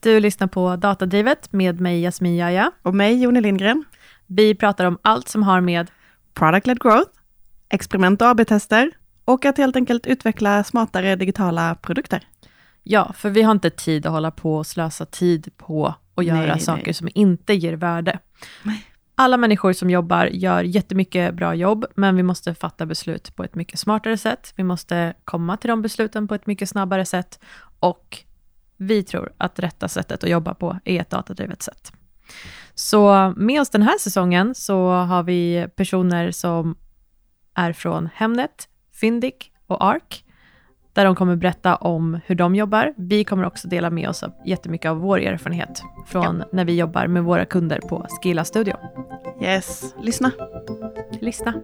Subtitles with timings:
[0.00, 2.72] Du lyssnar på Datadrivet med mig Jasmin Jaja.
[2.82, 3.84] Och mig Joni Lindgren.
[4.26, 5.90] Vi pratar om allt som har med
[6.34, 7.10] Product-led growth,
[7.68, 8.90] experiment och AB-tester
[9.24, 12.22] och att helt enkelt utveckla smartare digitala produkter.
[12.82, 16.52] Ja, för vi har inte tid att hålla på och slösa tid på att göra
[16.52, 16.94] Nej, saker nej.
[16.94, 18.18] som inte ger värde.
[18.62, 18.84] Nej.
[19.14, 23.54] Alla människor som jobbar gör jättemycket bra jobb, men vi måste fatta beslut på ett
[23.54, 24.52] mycket smartare sätt.
[24.56, 27.40] Vi måste komma till de besluten på ett mycket snabbare sätt
[27.80, 28.24] och
[28.78, 31.92] vi tror att rätta sättet att jobba på är ett datadrivet sätt.
[32.74, 36.76] Så med oss den här säsongen så har vi personer som
[37.54, 38.68] är från Hemnet,
[39.00, 40.24] Fyndiq och Arc,
[40.92, 42.94] där de kommer berätta om hur de jobbar.
[42.96, 47.06] Vi kommer också dela med oss av jättemycket av vår erfarenhet från när vi jobbar
[47.06, 48.74] med våra kunder på Skilla Studio.
[49.42, 50.32] Yes, lyssna.
[51.20, 51.54] Lyssna.